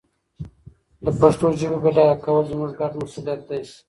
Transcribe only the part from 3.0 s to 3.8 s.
مسؤلیت دی.